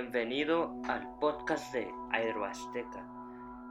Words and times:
Bienvenido 0.00 0.80
al 0.84 1.18
podcast 1.18 1.74
de 1.74 1.90
Aeroazteca, 2.12 3.04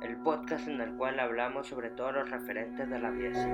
el 0.02 0.21
podcast 0.23 0.68
en 0.68 0.82
el 0.82 0.98
cual 0.98 1.21
hablamos 1.21 1.68
sobre 1.68 1.89
todos 1.91 2.16
los 2.16 2.30
referentes 2.30 2.89
de 2.89 3.00
la 3.00 3.07
aviación. 3.07 3.48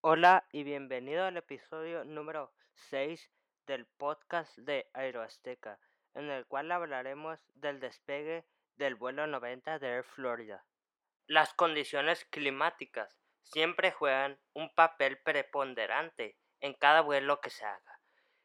Hola 0.00 0.46
y 0.50 0.62
bienvenido 0.62 1.26
al 1.26 1.36
episodio 1.36 2.06
número 2.06 2.50
6 2.88 3.30
del 3.66 3.84
podcast 3.84 4.56
de 4.56 4.88
Aeroazteca, 4.94 5.78
en 6.14 6.30
el 6.30 6.46
cual 6.46 6.72
hablaremos 6.72 7.38
del 7.52 7.80
despegue 7.80 8.46
del 8.76 8.94
vuelo 8.94 9.26
90 9.26 9.78
de 9.78 9.88
Air 9.88 10.04
Florida. 10.04 10.64
Las 11.26 11.52
condiciones 11.52 12.24
climáticas 12.24 13.20
siempre 13.42 13.92
juegan 13.92 14.40
un 14.54 14.74
papel 14.74 15.18
preponderante 15.18 16.36
en 16.60 16.74
cada 16.74 17.00
vuelo 17.00 17.40
que 17.40 17.50
se 17.50 17.64
haga. 17.64 18.00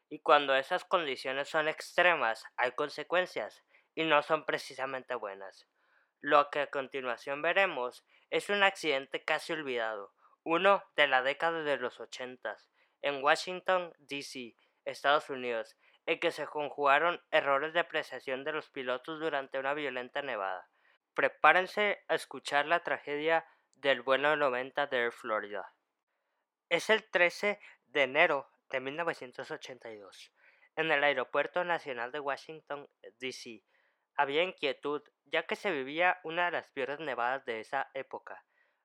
Y 0.08 0.20
cuando 0.20 0.54
esas 0.54 0.84
condiciones 0.84 1.48
son 1.48 1.68
extremas, 1.68 2.44
hay 2.56 2.72
consecuencias 2.72 3.62
y 3.94 4.04
no 4.04 4.22
son 4.22 4.44
precisamente 4.44 5.14
buenas. 5.14 5.66
Lo 6.20 6.48
que 6.50 6.60
a 6.60 6.70
continuación 6.70 7.42
veremos 7.42 8.04
es 8.30 8.48
un 8.48 8.62
accidente 8.62 9.24
casi 9.24 9.52
olvidado, 9.52 10.12
uno 10.42 10.82
de 10.96 11.06
la 11.06 11.22
década 11.22 11.62
de 11.62 11.76
los 11.76 12.00
ochentas, 12.00 12.70
en 13.02 13.22
Washington, 13.22 13.92
D.C., 13.98 14.56
Estados 14.84 15.30
Unidos, 15.30 15.76
en 16.06 16.20
que 16.20 16.30
se 16.30 16.46
conjugaron 16.46 17.22
errores 17.30 17.72
de 17.72 17.80
apreciación 17.80 18.44
de 18.44 18.52
los 18.52 18.68
pilotos 18.70 19.20
durante 19.20 19.58
una 19.58 19.74
violenta 19.74 20.22
nevada. 20.22 20.68
Prepárense 21.14 22.02
a 22.08 22.14
escuchar 22.14 22.66
la 22.66 22.80
tragedia 22.80 23.46
del 23.74 24.02
vuelo 24.02 24.36
90 24.36 24.86
de 24.86 24.96
Air 24.98 25.12
Florida. 25.12 25.74
Es 26.68 26.90
el 26.90 27.08
13 27.10 27.60
de 27.86 28.02
enero 28.02 28.50
de 28.70 28.80
1982. 28.80 30.32
En 30.76 30.90
el 30.90 31.04
Aeropuerto 31.04 31.64
Nacional 31.64 32.10
de 32.10 32.20
Washington, 32.20 32.88
D.C., 33.20 33.62
había 34.16 34.42
inquietud 34.42 35.02
ya 35.24 35.46
que 35.46 35.56
se 35.56 35.70
vivía 35.70 36.18
una 36.24 36.46
de 36.46 36.52
las 36.52 36.68
peores 36.70 37.00
nevadas 37.00 37.44
de 37.44 37.60
esa 37.60 37.90
época. 37.94 38.44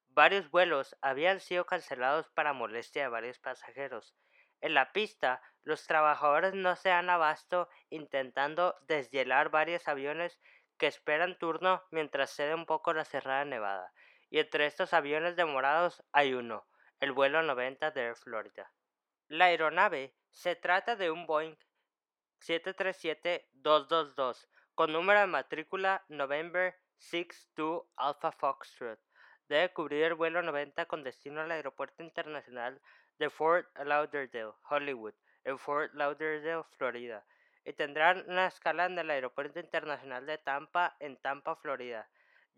Varios 0.10 0.50
vuelos 0.50 0.98
habían 1.02 1.40
sido 1.40 1.66
cancelados 1.66 2.30
para 2.30 2.54
molestia 2.54 3.04
de 3.04 3.10
varios 3.10 3.40
pasajeros. 3.40 4.16
En 4.60 4.74
la 4.74 4.92
pista, 4.92 5.42
los 5.64 5.86
trabajadores 5.88 6.54
no 6.54 6.76
se 6.76 6.92
han 6.92 7.10
abasto 7.10 7.70
intentando 7.90 8.76
deshielar 8.88 9.50
varios 9.50 9.88
aviones 9.88 10.40
que 10.78 10.88
esperan 10.88 11.38
turno 11.38 11.84
mientras 11.92 12.32
cede 12.32 12.56
un 12.56 12.66
poco 12.66 12.94
la 12.94 13.06
cerrada 13.06 13.46
nevada 13.46 13.94
y 14.30 14.40
entre 14.40 14.66
estos 14.66 14.94
aviones 14.94 15.36
demorados 15.36 16.04
hay 16.12 16.34
uno, 16.34 16.66
el 17.00 17.12
vuelo 17.12 17.42
90 17.42 17.92
de 17.92 18.02
Air 18.02 18.16
Florida. 18.16 18.72
La 19.28 19.46
aeronave 19.46 20.14
se 20.32 20.56
trata 20.56 20.96
de 20.96 21.12
un 21.12 21.26
Boeing 21.26 21.56
737-222 22.42 24.48
con 24.76 24.94
número 24.94 25.20
de 25.20 25.28
matrícula 25.28 26.06
November 26.08 26.76
62 26.98 27.84
Alpha 27.96 28.32
Foxtrot. 28.32 29.00
Debe 29.48 29.74
cubrir 29.74 30.04
el 30.04 30.14
vuelo 30.14 30.42
90 30.42 30.86
con 30.86 31.04
destino 31.04 31.42
al 31.42 31.52
Aeropuerto 31.52 32.04
Internacional 32.04 32.80
de 33.18 33.30
Fort 33.30 33.68
Lauderdale, 33.78 34.54
Hollywood, 34.70 35.16
en 35.44 35.58
Fort 35.58 35.94
Lauderdale, 35.96 36.64
Florida, 36.78 37.26
y 37.66 37.74
tendrán 37.74 38.24
una 38.28 38.48
escala 38.48 38.86
en 38.86 38.98
el 39.00 39.10
Aeropuerto 39.10 39.60
Internacional 39.60 40.26
de 40.26 40.38
Tampa, 40.38 40.96
en 41.00 41.18
Tampa, 41.18 41.56
Florida 41.56 42.08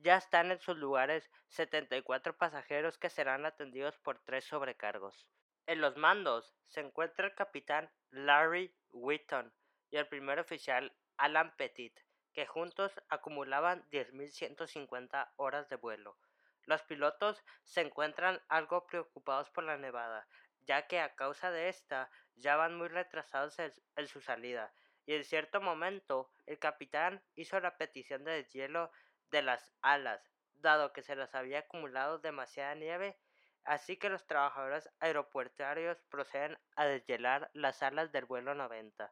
ya 0.02 0.18
están 0.18 0.52
en 0.52 0.60
sus 0.60 0.78
lugares 0.78 1.30
74 1.50 2.38
pasajeros 2.38 2.98
que 2.98 3.10
serán 3.10 3.46
atendidos 3.46 3.98
por 4.00 4.20
tres 4.24 4.46
sobrecargos. 4.46 5.28
En 5.68 5.80
los 5.80 5.96
mandos 5.96 6.56
se 6.68 6.82
encuentra 6.82 7.28
el 7.28 7.36
capitán 7.36 7.90
Larry 8.10 8.76
Whitton 8.92 9.54
y 9.92 9.98
el 9.98 10.08
primer 10.08 10.40
oficial 10.40 10.92
Alan 11.18 11.56
Petit, 11.56 11.98
que 12.34 12.48
juntos 12.48 13.00
acumulaban 13.10 13.88
10.150 13.92 15.32
horas 15.36 15.70
de 15.70 15.76
vuelo. 15.76 16.18
Los 16.66 16.82
pilotos 16.84 17.44
se 17.64 17.82
encuentran 17.82 18.42
algo 18.48 18.88
preocupados 18.88 19.50
por 19.50 19.64
la 19.64 19.78
nevada, 19.78 20.28
ya 20.62 20.88
que 20.88 21.00
a 21.00 21.16
causa 21.16 21.52
de 21.52 21.70
esta 21.70 22.10
ya 22.36 22.56
van 22.56 22.76
muy 22.76 22.88
retrasados 22.88 23.60
en, 23.60 24.08
su 24.08 24.22
salida, 24.22 24.74
y 25.06 25.14
en 25.14 25.24
cierto 25.24 25.62
momento 25.62 26.32
el 26.46 26.60
capitán 26.60 27.22
hizo 27.36 27.60
la 27.60 27.78
petición 27.78 28.24
de 28.24 28.32
deshielo 28.32 28.92
de 29.32 29.42
las 29.42 29.72
alas, 29.82 30.22
dado 30.56 30.94
que 30.94 31.02
se 31.02 31.16
les 31.16 31.34
había 31.34 31.60
acumulado 31.60 32.20
demasiada 32.20 32.76
nieve, 32.76 33.18
así 33.64 33.98
que 33.98 34.10
los 34.10 34.26
trabajadores 34.26 34.90
aeropuertarios 35.00 35.98
proceden 36.10 36.58
a 36.76 36.86
deshielar 36.86 37.50
las 37.54 37.82
alas 37.84 38.12
del 38.12 38.26
vuelo 38.26 38.54
90. 38.54 39.12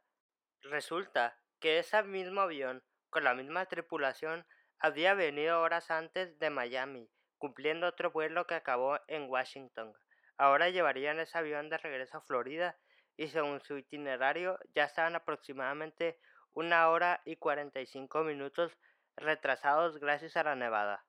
Resulta 0.62 1.38
que 1.60 1.80
ese 1.80 2.04
mismo 2.04 2.42
avión, 2.42 2.84
con 3.10 3.24
la 3.24 3.34
misma 3.34 3.66
tripulación, 3.66 4.46
había 4.80 5.14
venido 5.14 5.62
horas 5.62 5.92
antes 5.92 6.38
de 6.40 6.50
Miami, 6.50 7.10
cumpliendo 7.38 7.88
otro 7.88 8.12
vuelo 8.12 8.46
que 8.46 8.56
acabó 8.56 9.00
en 9.08 9.30
Washington. 9.30 9.94
Ahora 10.38 10.70
llevarían 10.70 11.20
ese 11.20 11.38
avión 11.38 11.70
de 11.70 11.78
regreso 11.78 12.18
a 12.18 12.22
Florida 12.22 12.78
y 13.18 13.28
según 13.28 13.60
su 13.60 13.78
itinerario 13.78 14.58
ya 14.74 14.86
estaban 14.86 15.16
aproximadamente 15.16 16.18
una 16.54 16.90
hora 16.90 17.22
y 17.26 17.36
cuarenta 17.36 17.82
y 17.82 17.86
cinco 17.86 18.24
minutos 18.24 18.78
retrasados 19.20 20.00
gracias 20.00 20.38
a 20.38 20.44
la 20.44 20.56
nevada. 20.56 21.06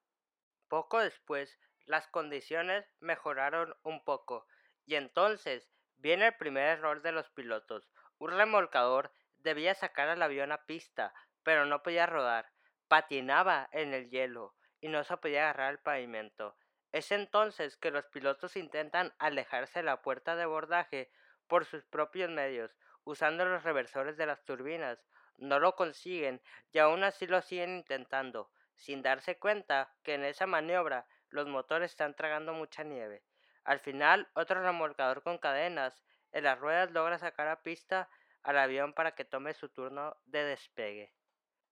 Poco 0.69 1.01
después, 1.01 1.59
las 1.87 2.07
condiciones 2.09 2.87
mejoraron 3.01 3.75
un 3.83 4.05
poco, 4.05 4.47
y 4.87 4.95
entonces 4.95 5.71
viene 5.97 6.29
el 6.29 6.37
primer 6.37 6.79
error 6.79 7.03
de 7.03 7.13
los 7.13 7.31
pilotos. 7.31 7.91
Un 8.19 8.31
remolcador 8.31 9.13
debía 9.39 9.75
sacar 9.75 10.09
al 10.09 10.23
avión 10.23 10.53
a 10.53 10.65
pista, 10.67 11.13
pero 11.43 11.67
no 11.67 11.83
podía 11.83 12.07
rodar, 12.07 12.53
patinaba 12.89 13.69
en 13.73 13.95
el 13.95 14.11
hielo 14.11 14.55
y 14.81 14.89
no 14.89 15.05
se 15.05 15.17
podía 15.17 15.45
agarrar 15.45 15.69
al 15.69 15.79
pavimento. 15.81 16.57
Es 16.93 17.13
entonces 17.13 17.77
que 17.77 17.91
los 17.91 18.07
pilotos 18.07 18.57
intentan 18.57 19.15
alejarse 19.19 19.81
de 19.81 19.85
la 19.85 20.03
puerta 20.03 20.37
de 20.37 20.43
abordaje 20.43 21.11
por 21.47 21.65
sus 21.65 21.85
propios 21.85 22.31
medios, 22.31 22.75
usando 23.05 23.45
los 23.45 23.63
reversores 23.63 24.17
de 24.17 24.27
las 24.27 24.45
turbinas, 24.45 24.99
no 25.41 25.59
lo 25.59 25.75
consiguen 25.75 26.41
y 26.73 26.79
aún 26.79 27.03
así 27.03 27.27
lo 27.27 27.43
siguen 27.43 27.79
intentando, 27.79 28.51
sin 28.77 29.03
darse 29.03 29.39
cuenta 29.39 29.93
que 30.03 30.15
en 30.15 30.25
esa 30.25 30.47
maniobra 30.47 31.07
los 31.31 31.47
motores 31.47 31.91
están 31.91 32.15
tragando 32.15 32.53
mucha 32.53 32.85
nieve. 32.85 33.25
Al 33.65 33.81
final, 33.81 34.29
otro 34.35 34.63
remolcador 34.63 35.23
con 35.23 35.39
cadenas 35.39 36.03
en 36.33 36.45
las 36.45 36.59
ruedas 36.59 36.91
logra 36.93 37.19
sacar 37.19 37.49
a 37.49 37.63
pista 37.63 38.09
al 38.43 38.59
avión 38.59 38.95
para 38.95 39.15
que 39.15 39.25
tome 39.25 39.55
su 39.55 39.69
turno 39.69 40.17
de 40.25 40.45
despegue. 40.45 41.13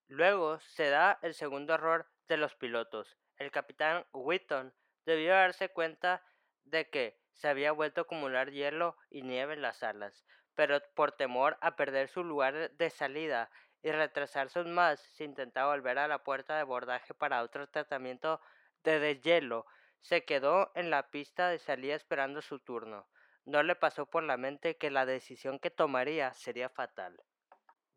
Luego 0.07 0.59
se 0.59 0.89
da 0.89 1.19
el 1.21 1.33
segundo 1.33 1.73
error 1.73 2.09
de 2.27 2.37
los 2.37 2.55
pilotos. 2.55 3.17
El 3.37 3.51
capitán 3.51 4.05
Whitton 4.11 4.73
debió 5.05 5.33
darse 5.33 5.69
cuenta 5.69 6.23
de 6.63 6.89
que 6.89 7.19
se 7.33 7.47
había 7.47 7.71
vuelto 7.71 8.01
a 8.01 8.03
acumular 8.03 8.51
hielo 8.51 8.97
y 9.09 9.21
nieve 9.21 9.53
en 9.53 9.61
las 9.61 9.81
alas, 9.81 10.25
pero 10.59 10.81
por 10.93 11.13
temor 11.13 11.57
a 11.61 11.77
perder 11.77 12.09
su 12.09 12.21
lugar 12.21 12.71
de 12.71 12.89
salida 12.89 13.49
y 13.81 13.93
retrasarse 13.93 14.59
aún 14.59 14.73
más, 14.73 14.99
se 14.99 15.23
intentaba 15.23 15.73
volver 15.73 15.97
a 15.97 16.09
la 16.09 16.21
puerta 16.25 16.55
de 16.55 16.59
abordaje 16.59 17.13
para 17.13 17.43
otro 17.43 17.69
tratamiento 17.69 18.41
de 18.83 18.99
deshielo. 18.99 19.65
Se 20.01 20.25
quedó 20.25 20.73
en 20.75 20.89
la 20.89 21.11
pista 21.11 21.47
de 21.47 21.59
salida 21.59 21.95
esperando 21.95 22.41
su 22.41 22.59
turno. 22.59 23.07
No 23.45 23.63
le 23.63 23.75
pasó 23.75 24.07
por 24.07 24.23
la 24.23 24.35
mente 24.35 24.75
que 24.75 24.91
la 24.91 25.05
decisión 25.05 25.59
que 25.59 25.71
tomaría 25.71 26.33
sería 26.33 26.67
fatal. 26.67 27.23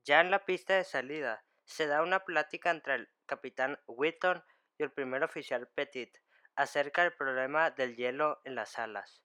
Ya 0.05 0.21
en 0.21 0.31
la 0.31 0.45
pista 0.45 0.77
de 0.77 0.85
salida, 0.85 1.45
se 1.65 1.89
da 1.89 2.01
una 2.01 2.21
plática 2.21 2.71
entre 2.71 2.95
el 2.95 3.09
capitán 3.27 3.81
Whitton 3.89 4.41
y 4.79 4.85
el 4.85 4.93
primer 4.93 5.25
oficial 5.25 5.67
Petit 5.75 6.17
acerca 6.55 7.03
del 7.03 7.13
problema 7.15 7.73
del 7.73 7.97
hielo 7.97 8.41
en 8.45 8.55
las 8.55 8.79
alas. 8.79 9.25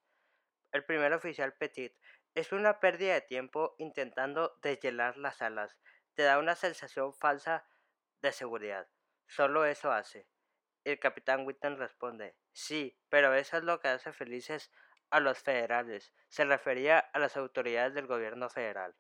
El 0.72 0.84
primer 0.84 1.14
oficial 1.14 1.54
Petit 1.54 1.96
es 2.38 2.52
una 2.52 2.80
pérdida 2.80 3.16
de 3.16 3.22
tiempo 3.22 3.74
intentando 3.80 4.56
deshielar 4.62 5.18
las 5.18 5.42
alas. 5.42 5.76
Te 6.14 6.22
da 6.22 6.38
una 6.38 6.54
sensación 6.54 7.12
falsa 7.12 7.68
de 8.22 8.32
seguridad. 8.32 8.88
Solo 9.26 9.66
eso 9.66 9.92
hace. 9.92 10.30
El 10.84 11.00
capitán 11.00 11.48
Whitton 11.48 11.80
responde, 11.80 12.38
sí, 12.54 12.96
pero 13.10 13.34
eso 13.34 13.58
es 13.58 13.64
lo 13.64 13.80
que 13.80 13.88
hace 13.88 14.14
felices 14.14 14.72
a 15.10 15.20
los 15.20 15.40
federales. 15.40 16.14
Se 16.28 16.46
refería 16.46 17.00
a 17.00 17.18
las 17.18 17.38
autoridades 17.38 17.96
del 17.96 18.06
gobierno 18.06 18.52
federal. 18.52 18.96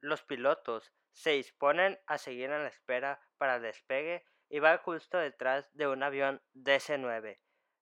Los 0.00 0.22
pilotos 0.22 0.90
se 1.12 1.32
disponen 1.32 2.00
a 2.06 2.16
seguir 2.16 2.50
en 2.50 2.62
la 2.62 2.70
espera 2.70 3.20
para 3.36 3.56
el 3.56 3.62
despegue 3.62 4.24
y 4.48 4.60
van 4.60 4.78
justo 4.78 5.18
detrás 5.18 5.68
de 5.74 5.88
un 5.88 6.02
avión 6.02 6.40
DC-9. 6.54 7.38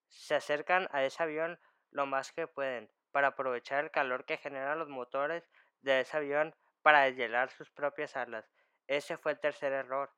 Se 0.09 0.35
acercan 0.35 0.89
a 0.91 1.05
ese 1.05 1.23
avión 1.23 1.61
lo 1.93 2.07
más 2.07 2.33
que 2.33 2.49
pueden, 2.49 2.91
para 3.17 3.29
aprovechar 3.29 3.83
el 3.83 3.91
calor 3.91 4.27
que 4.27 4.37
generan 4.37 4.79
los 4.79 4.91
motores 4.91 5.43
de 5.81 6.01
ese 6.01 6.19
avión 6.19 6.55
para 6.83 7.05
deshielar 7.05 7.49
sus 7.49 7.71
propias 7.71 8.15
alas. 8.15 8.45
Ese 8.89 9.17
fue 9.17 9.33
el 9.33 9.41
tercer 9.41 9.73
error, 9.73 10.13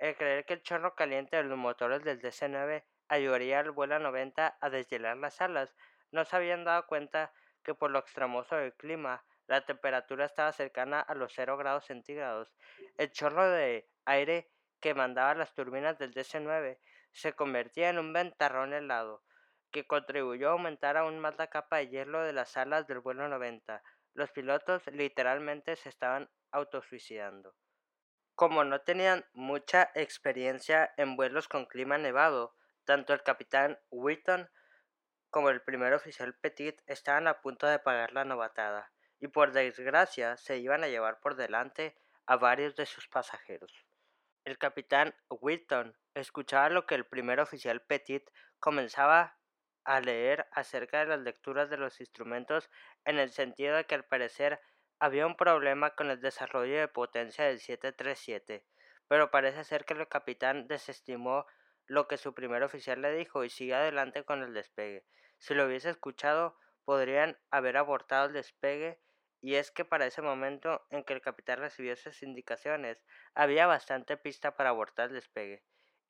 el 0.00 0.16
creer 0.16 0.44
que 0.44 0.54
el 0.54 0.62
chorro 0.64 0.96
caliente 0.96 1.36
de 1.36 1.44
los 1.44 1.56
motores 1.56 2.02
del 2.02 2.20
DC-9 2.20 2.82
ayudaría 3.06 3.60
al 3.60 3.70
vuelo 3.70 4.00
90 4.00 4.58
a 4.60 4.68
deshielar 4.68 5.16
las 5.18 5.40
alas. 5.40 5.76
no 6.10 6.24
se 6.24 6.34
habían 6.34 6.64
dado 6.64 6.88
cuenta 6.88 7.32
que 7.62 7.76
por 7.76 7.92
lo 7.92 8.00
extremoso 8.00 8.56
del 8.56 8.74
clima, 8.74 9.24
la 9.46 9.64
temperatura 9.64 10.24
estaba 10.24 10.50
cercana 10.50 10.98
a 10.98 11.14
los 11.14 11.32
0 11.32 11.56
grados 11.56 11.84
centígrados. 11.84 12.52
El 12.98 13.12
chorro 13.12 13.48
de 13.48 13.88
aire 14.06 14.50
que 14.80 14.94
mandaba 14.94 15.36
las 15.36 15.54
turbinas 15.54 15.98
del 15.98 16.12
DC-9 16.12 16.78
se 17.12 17.32
convertía 17.32 17.90
en 17.90 18.00
un 18.00 18.12
ventarrón 18.12 18.72
helado, 18.72 19.22
que 19.70 19.86
contribuyó 19.86 20.48
a 20.48 20.52
aumentar 20.52 20.96
aún 20.96 21.18
más 21.18 21.38
la 21.38 21.48
capa 21.48 21.78
de 21.78 21.88
hielo 21.88 22.22
de 22.22 22.32
las 22.32 22.56
alas 22.56 22.86
del 22.86 23.00
vuelo 23.00 23.28
90. 23.28 23.82
Los 24.14 24.30
pilotos 24.30 24.86
literalmente 24.88 25.76
se 25.76 25.88
estaban 25.88 26.30
autosuicidando. 26.50 27.54
Como 28.34 28.64
no 28.64 28.80
tenían 28.80 29.26
mucha 29.32 29.90
experiencia 29.94 30.92
en 30.96 31.16
vuelos 31.16 31.48
con 31.48 31.66
clima 31.66 31.98
nevado, 31.98 32.54
tanto 32.84 33.12
el 33.12 33.22
capitán 33.22 33.78
Whitton 33.90 34.50
como 35.30 35.50
el 35.50 35.62
primer 35.62 35.92
oficial 35.94 36.34
Petit 36.40 36.80
estaban 36.86 37.28
a 37.28 37.40
punto 37.40 37.66
de 37.66 37.78
pagar 37.78 38.12
la 38.12 38.24
novatada, 38.24 38.90
y 39.20 39.28
por 39.28 39.52
desgracia 39.52 40.36
se 40.36 40.58
iban 40.58 40.82
a 40.82 40.88
llevar 40.88 41.20
por 41.20 41.36
delante 41.36 41.96
a 42.26 42.36
varios 42.36 42.74
de 42.74 42.86
sus 42.86 43.08
pasajeros. 43.08 43.86
El 44.44 44.58
capitán 44.58 45.14
Whitton 45.28 45.96
escuchaba 46.14 46.70
lo 46.70 46.86
que 46.86 46.94
el 46.94 47.06
primer 47.06 47.40
oficial 47.40 47.82
Petit 47.82 48.28
comenzaba 48.58 49.38
a 49.90 50.00
leer 50.00 50.46
acerca 50.52 51.00
de 51.00 51.06
las 51.06 51.18
lecturas 51.18 51.68
de 51.68 51.76
los 51.76 51.98
instrumentos 51.98 52.70
en 53.04 53.18
el 53.18 53.30
sentido 53.30 53.74
de 53.74 53.86
que 53.86 53.96
al 53.96 54.04
parecer 54.04 54.60
había 55.00 55.26
un 55.26 55.34
problema 55.34 55.96
con 55.96 56.12
el 56.12 56.20
desarrollo 56.20 56.78
de 56.78 56.86
potencia 56.86 57.46
del 57.46 57.58
737, 57.58 58.64
pero 59.08 59.32
parece 59.32 59.64
ser 59.64 59.84
que 59.84 59.94
el 59.94 60.06
capitán 60.06 60.68
desestimó 60.68 61.44
lo 61.86 62.06
que 62.06 62.18
su 62.18 62.34
primer 62.34 62.62
oficial 62.62 63.02
le 63.02 63.12
dijo 63.12 63.42
y 63.42 63.50
sigue 63.50 63.74
adelante 63.74 64.24
con 64.24 64.44
el 64.44 64.54
despegue. 64.54 65.04
Si 65.38 65.54
lo 65.54 65.66
hubiese 65.66 65.90
escuchado, 65.90 66.56
podrían 66.84 67.36
haber 67.50 67.76
abortado 67.76 68.28
el 68.28 68.32
despegue 68.32 69.00
y 69.40 69.56
es 69.56 69.72
que 69.72 69.84
para 69.84 70.06
ese 70.06 70.22
momento 70.22 70.86
en 70.90 71.02
que 71.02 71.14
el 71.14 71.20
capitán 71.20 71.58
recibió 71.58 71.92
esas 71.92 72.22
indicaciones, 72.22 73.02
había 73.34 73.66
bastante 73.66 74.16
pista 74.16 74.54
para 74.54 74.68
abortar 74.68 75.08
el 75.08 75.14
despegue 75.14 75.64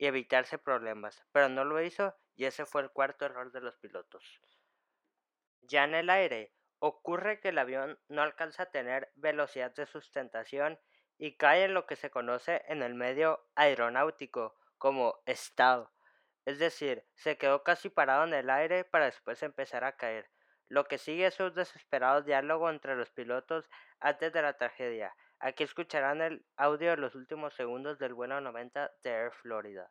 evitarse 0.07 0.57
problemas, 0.57 1.23
pero 1.31 1.49
no 1.49 1.63
lo 1.63 1.81
hizo 1.81 2.15
y 2.35 2.45
ese 2.45 2.65
fue 2.65 2.81
el 2.81 2.91
cuarto 2.91 3.25
error 3.25 3.51
de 3.51 3.61
los 3.61 3.77
pilotos. 3.77 4.41
Ya 5.61 5.83
en 5.83 5.93
el 5.93 6.09
aire, 6.09 6.53
ocurre 6.79 7.39
que 7.39 7.49
el 7.49 7.59
avión 7.59 7.99
no 8.07 8.23
alcanza 8.23 8.63
a 8.63 8.71
tener 8.71 9.11
velocidad 9.15 9.73
de 9.75 9.85
sustentación 9.85 10.79
y 11.19 11.37
cae 11.37 11.65
en 11.65 11.75
lo 11.75 11.85
que 11.85 11.95
se 11.95 12.09
conoce 12.09 12.63
en 12.67 12.81
el 12.81 12.95
medio 12.95 13.45
aeronáutico 13.53 14.57
como 14.79 15.21
estado. 15.27 15.93
Es 16.45 16.57
decir, 16.57 17.05
se 17.13 17.37
quedó 17.37 17.63
casi 17.63 17.89
parado 17.89 18.23
en 18.23 18.33
el 18.33 18.49
aire 18.49 18.83
para 18.83 19.05
después 19.05 19.43
empezar 19.43 19.83
a 19.83 19.95
caer. 19.95 20.31
Lo 20.67 20.85
que 20.85 20.97
sigue 20.97 21.27
es 21.27 21.39
un 21.39 21.53
desesperado 21.53 22.23
diálogo 22.23 22.69
entre 22.69 22.95
los 22.95 23.11
pilotos 23.11 23.69
antes 23.99 24.33
de 24.33 24.41
la 24.41 24.57
tragedia. 24.57 25.15
Aquí 25.43 25.63
escucharán 25.63 26.21
el 26.21 26.45
audio 26.55 26.91
de 26.91 26.97
los 26.97 27.15
últimos 27.15 27.55
segundos 27.55 27.97
del 27.97 28.13
vuelo 28.13 28.39
90 28.39 28.91
de 29.03 29.09
Air 29.09 29.31
Florida. 29.31 29.89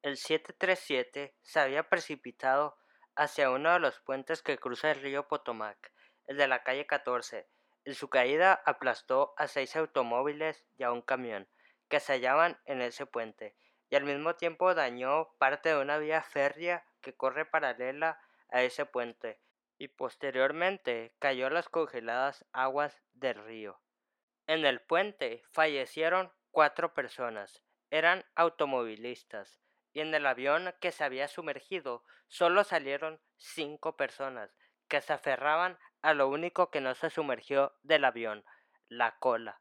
El 0.00 0.16
737 0.16 1.36
se 1.42 1.60
había 1.60 1.90
precipitado 1.90 2.78
hacia 3.16 3.50
uno 3.50 3.72
de 3.72 3.80
los 3.80 4.00
puentes 4.00 4.42
que 4.42 4.58
cruza 4.58 4.90
el 4.90 5.00
río 5.00 5.28
Potomac, 5.28 5.92
el 6.26 6.36
de 6.36 6.48
la 6.48 6.62
calle 6.62 6.86
14. 6.86 7.48
En 7.84 7.94
su 7.94 8.08
caída 8.08 8.62
aplastó 8.64 9.34
a 9.36 9.46
seis 9.46 9.76
automóviles 9.76 10.64
y 10.78 10.84
a 10.84 10.92
un 10.92 11.02
camión 11.02 11.48
que 11.88 12.00
se 12.00 12.14
hallaban 12.14 12.58
en 12.64 12.80
ese 12.80 13.06
puente, 13.06 13.56
y 13.90 13.96
al 13.96 14.04
mismo 14.04 14.34
tiempo 14.36 14.74
dañó 14.74 15.34
parte 15.38 15.68
de 15.68 15.80
una 15.80 15.98
vía 15.98 16.22
férrea 16.22 16.84
que 17.02 17.14
corre 17.14 17.44
paralela 17.44 18.20
a 18.48 18.62
ese 18.62 18.86
puente, 18.86 19.38
y 19.78 19.88
posteriormente 19.88 21.14
cayó 21.18 21.46
a 21.46 21.50
las 21.50 21.68
congeladas 21.68 22.46
aguas 22.52 23.00
del 23.12 23.36
río. 23.44 23.80
En 24.46 24.64
el 24.64 24.80
puente 24.80 25.42
fallecieron 25.52 26.32
cuatro 26.50 26.94
personas, 26.94 27.62
eran 27.90 28.24
automovilistas, 28.34 29.60
y 29.94 30.00
en 30.00 30.12
el 30.12 30.26
avión 30.26 30.74
que 30.80 30.92
se 30.92 31.04
había 31.04 31.28
sumergido 31.28 32.04
solo 32.28 32.64
salieron 32.64 33.20
cinco 33.36 33.96
personas 33.96 34.54
que 34.88 35.00
se 35.00 35.12
aferraban 35.12 35.78
a 36.02 36.12
lo 36.12 36.28
único 36.28 36.70
que 36.70 36.80
no 36.80 36.94
se 36.94 37.08
sumergió 37.08 37.72
del 37.82 38.04
avión, 38.04 38.44
la 38.88 39.16
cola. 39.18 39.60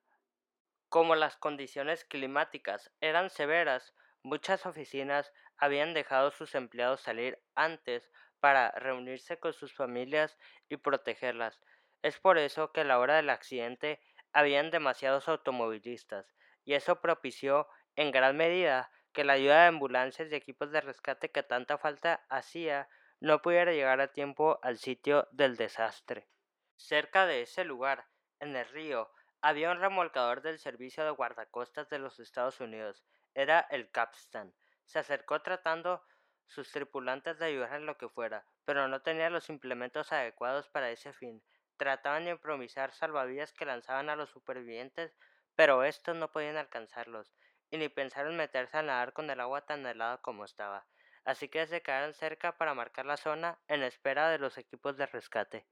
Como 0.89 1.15
las 1.15 1.37
condiciones 1.37 2.03
climáticas 2.03 2.91
eran 2.99 3.29
severas, 3.29 3.95
muchas 4.23 4.65
oficinas 4.65 5.31
habían 5.57 5.93
dejado 5.93 6.27
a 6.27 6.31
sus 6.31 6.55
empleados 6.55 7.01
salir 7.01 7.39
antes 7.55 8.11
para 8.39 8.71
reunirse 8.71 9.39
con 9.39 9.53
sus 9.53 9.73
familias 9.73 10.37
y 10.67 10.77
protegerlas. 10.77 11.61
Es 12.01 12.19
por 12.19 12.37
eso 12.37 12.71
que 12.73 12.81
a 12.81 12.85
la 12.85 12.99
hora 12.99 13.15
del 13.15 13.29
accidente 13.29 14.01
habían 14.33 14.71
demasiados 14.71 15.29
automovilistas, 15.29 16.33
y 16.65 16.73
eso 16.73 16.99
propició 16.99 17.67
en 17.95 18.11
gran 18.11 18.35
medida 18.35 18.91
que 19.13 19.23
la 19.23 19.33
ayuda 19.33 19.61
de 19.61 19.67
ambulancias 19.67 20.31
y 20.31 20.35
equipos 20.35 20.71
de 20.71 20.81
rescate 20.81 21.31
que 21.31 21.43
tanta 21.43 21.77
falta 21.77 22.25
hacía 22.29 22.89
no 23.19 23.41
pudiera 23.41 23.71
llegar 23.71 24.01
a 24.01 24.11
tiempo 24.11 24.59
al 24.63 24.77
sitio 24.77 25.27
del 25.31 25.55
desastre. 25.55 26.27
Cerca 26.75 27.25
de 27.25 27.43
ese 27.43 27.63
lugar, 27.63 28.07
en 28.39 28.55
el 28.55 28.67
río, 28.67 29.11
había 29.41 29.71
un 29.71 29.79
remolcador 29.79 30.41
del 30.41 30.59
servicio 30.59 31.05
de 31.05 31.11
guardacostas 31.11 31.89
de 31.89 31.99
los 31.99 32.19
Estados 32.19 32.59
Unidos. 32.59 33.05
Era 33.33 33.59
el 33.69 33.89
Capstan. 33.91 34.53
Se 34.85 34.99
acercó 34.99 35.41
tratando 35.41 36.03
sus 36.47 36.71
tripulantes 36.71 37.39
de 37.39 37.45
ayudar 37.45 37.75
en 37.75 37.85
lo 37.85 37.97
que 37.97 38.09
fuera, 38.09 38.45
pero 38.65 38.87
no 38.87 39.01
tenía 39.01 39.29
los 39.29 39.49
implementos 39.49 40.11
adecuados 40.11 40.67
para 40.69 40.89
ese 40.91 41.13
fin. 41.13 41.41
Trataban 41.77 42.25
de 42.25 42.31
improvisar 42.31 42.91
salvavidas 42.93 43.53
que 43.53 43.65
lanzaban 43.65 44.09
a 44.09 44.15
los 44.15 44.29
supervivientes, 44.29 45.15
pero 45.55 45.83
estos 45.83 46.15
no 46.15 46.31
podían 46.31 46.57
alcanzarlos 46.57 47.33
y 47.73 47.77
ni 47.79 47.89
pensaron 47.89 48.37
meterse 48.37 48.77
a 48.77 48.83
nadar 48.83 49.13
con 49.13 49.27
el 49.31 49.39
agua 49.39 49.65
tan 49.65 49.83
helada 49.83 50.19
como 50.19 50.45
estaba, 50.45 50.85
así 51.25 51.49
que 51.49 51.65
se 51.65 51.81
quedaron 51.81 52.13
cerca 52.13 52.55
para 52.55 52.75
marcar 52.75 53.07
la 53.07 53.17
zona 53.17 53.57
en 53.67 53.81
espera 53.81 54.29
de 54.29 54.37
los 54.37 54.59
equipos 54.59 54.95
de 54.95 55.07
rescate. 55.07 55.65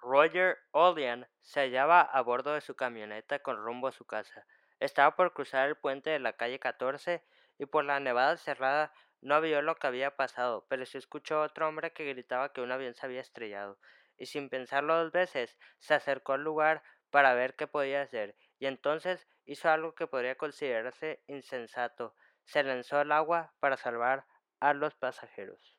Roger 0.00 0.56
Olian 0.70 1.28
se 1.42 1.60
hallaba 1.60 2.00
a 2.00 2.22
bordo 2.22 2.54
de 2.54 2.62
su 2.62 2.74
camioneta 2.76 3.40
con 3.40 3.58
rumbo 3.58 3.88
a 3.88 3.92
su 3.92 4.06
casa. 4.06 4.46
Estaba 4.80 5.16
por 5.16 5.34
cruzar 5.34 5.68
el 5.68 5.76
puente 5.76 6.08
de 6.08 6.18
la 6.18 6.32
calle 6.32 6.58
14 6.58 7.22
y 7.58 7.66
por 7.66 7.84
la 7.84 8.00
nevada 8.00 8.38
cerrada 8.38 8.94
no 9.20 9.38
vio 9.42 9.60
lo 9.60 9.76
que 9.76 9.86
había 9.86 10.16
pasado, 10.16 10.64
pero 10.70 10.86
se 10.86 10.96
escuchó 10.96 11.42
otro 11.42 11.68
hombre 11.68 11.92
que 11.92 12.06
gritaba 12.06 12.54
que 12.54 12.62
un 12.62 12.72
avión 12.72 12.94
se 12.94 13.04
había 13.04 13.20
estrellado, 13.20 13.78
y 14.16 14.24
sin 14.26 14.48
pensarlo 14.48 14.96
dos 14.96 15.12
veces 15.12 15.58
se 15.78 15.92
acercó 15.92 16.32
al 16.32 16.42
lugar 16.42 16.82
para 17.10 17.34
ver 17.34 17.54
qué 17.54 17.66
podía 17.66 18.00
hacer, 18.00 18.34
y 18.58 18.64
entonces 18.64 19.28
hizo 19.44 19.70
algo 19.70 19.94
que 19.94 20.06
podría 20.06 20.36
considerarse 20.36 21.22
insensato. 21.26 22.14
Se 22.44 22.62
lanzó 22.62 22.98
al 22.98 23.12
agua 23.12 23.54
para 23.60 23.76
salvar 23.76 24.26
a 24.60 24.74
los 24.74 24.94
pasajeros. 24.94 25.78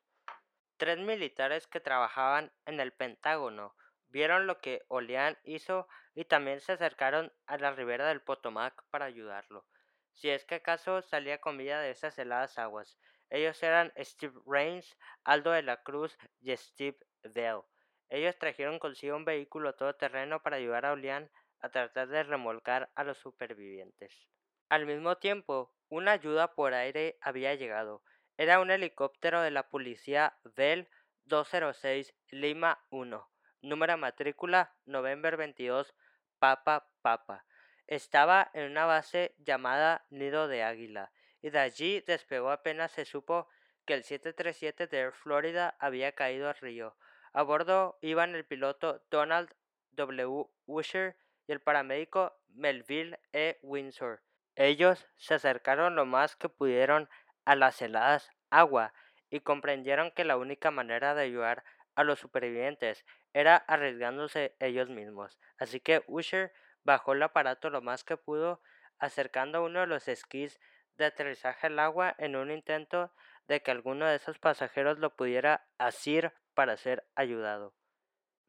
Tres 0.76 0.98
militares 0.98 1.66
que 1.66 1.80
trabajaban 1.80 2.52
en 2.66 2.80
el 2.80 2.92
Pentágono 2.92 3.74
vieron 4.08 4.46
lo 4.46 4.60
que 4.60 4.84
Olean 4.88 5.38
hizo 5.42 5.88
y 6.14 6.24
también 6.24 6.60
se 6.60 6.72
acercaron 6.72 7.32
a 7.46 7.58
la 7.58 7.72
ribera 7.72 8.08
del 8.08 8.22
Potomac 8.22 8.84
para 8.90 9.06
ayudarlo. 9.06 9.66
Si 10.14 10.30
es 10.30 10.44
que 10.44 10.56
acaso 10.56 11.02
salía 11.02 11.40
con 11.40 11.58
vida 11.58 11.80
de 11.80 11.90
esas 11.90 12.18
heladas 12.18 12.58
aguas. 12.58 12.98
Ellos 13.28 13.62
eran 13.62 13.92
Steve 13.98 14.38
Rains, 14.46 14.96
Aldo 15.24 15.50
de 15.50 15.62
la 15.62 15.82
Cruz 15.82 16.16
y 16.40 16.56
Steve 16.56 16.98
Bell. 17.22 17.62
Ellos 18.08 18.38
trajeron 18.38 18.78
consigo 18.78 19.16
un 19.16 19.24
vehículo 19.24 19.74
todoterreno 19.74 20.42
para 20.42 20.56
ayudar 20.56 20.86
a 20.86 20.92
Olean 20.92 21.30
a 21.66 21.70
tratar 21.70 22.08
de 22.08 22.22
remolcar 22.22 22.90
a 22.94 23.04
los 23.04 23.18
supervivientes. 23.18 24.28
Al 24.68 24.86
mismo 24.86 25.18
tiempo, 25.18 25.72
una 25.88 26.12
ayuda 26.12 26.54
por 26.54 26.74
aire 26.74 27.18
había 27.20 27.54
llegado. 27.54 28.02
Era 28.36 28.60
un 28.60 28.70
helicóptero 28.70 29.42
de 29.42 29.50
la 29.50 29.68
policía 29.68 30.38
Bell 30.44 30.88
206 31.24 32.14
Lima 32.30 32.84
1, 32.90 33.30
número 33.62 33.96
matrícula 33.96 34.74
November 34.84 35.36
22 35.36 35.94
Papa 36.38 36.88
Papa. 37.02 37.44
Estaba 37.86 38.50
en 38.54 38.70
una 38.70 38.86
base 38.86 39.34
llamada 39.38 40.06
Nido 40.10 40.48
de 40.48 40.62
Águila, 40.62 41.12
y 41.40 41.50
de 41.50 41.58
allí 41.58 42.00
despegó 42.00 42.50
apenas 42.50 42.92
se 42.92 43.04
supo 43.04 43.48
que 43.84 43.94
el 43.94 44.02
737 44.02 44.86
de 44.88 44.98
Air 44.98 45.12
Florida 45.12 45.76
había 45.78 46.12
caído 46.12 46.48
al 46.48 46.56
río. 46.56 46.96
A 47.32 47.42
bordo 47.42 47.98
iban 48.02 48.34
el 48.34 48.44
piloto 48.44 49.02
Donald 49.10 49.54
W. 49.92 50.46
Usher 50.66 51.16
y 51.46 51.52
el 51.52 51.60
paramédico 51.60 52.38
Melville 52.48 53.18
E. 53.32 53.58
Windsor. 53.62 54.22
Ellos 54.54 55.06
se 55.16 55.34
acercaron 55.34 55.96
lo 55.96 56.06
más 56.06 56.36
que 56.36 56.48
pudieron 56.48 57.08
a 57.44 57.56
las 57.56 57.80
heladas 57.82 58.30
agua 58.50 58.92
y 59.30 59.40
comprendieron 59.40 60.10
que 60.10 60.24
la 60.24 60.36
única 60.36 60.70
manera 60.70 61.14
de 61.14 61.22
ayudar 61.22 61.64
a 61.94 62.04
los 62.04 62.20
supervivientes 62.20 63.04
era 63.32 63.56
arriesgándose 63.56 64.56
ellos 64.60 64.88
mismos. 64.88 65.38
Así 65.58 65.80
que 65.80 66.02
Usher 66.06 66.52
bajó 66.84 67.12
el 67.12 67.22
aparato 67.22 67.70
lo 67.70 67.82
más 67.82 68.04
que 68.04 68.16
pudo, 68.16 68.62
acercando 68.98 69.64
uno 69.64 69.80
de 69.80 69.86
los 69.86 70.08
esquís 70.08 70.58
de 70.96 71.06
aterrizaje 71.06 71.66
al 71.66 71.78
agua 71.78 72.14
en 72.18 72.36
un 72.36 72.50
intento 72.50 73.12
de 73.46 73.60
que 73.62 73.70
alguno 73.70 74.06
de 74.06 74.16
esos 74.16 74.38
pasajeros 74.38 74.98
lo 74.98 75.14
pudiera 75.14 75.66
asir 75.78 76.32
para 76.54 76.76
ser 76.76 77.06
ayudado. 77.14 77.74